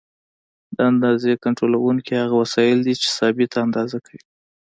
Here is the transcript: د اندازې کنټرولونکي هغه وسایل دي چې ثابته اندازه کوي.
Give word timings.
د 0.75 0.77
اندازې 0.91 1.31
کنټرولونکي 1.43 2.13
هغه 2.23 2.35
وسایل 2.43 2.79
دي 2.85 2.93
چې 3.01 3.07
ثابته 3.17 3.57
اندازه 3.65 3.97
کوي. 4.05 4.21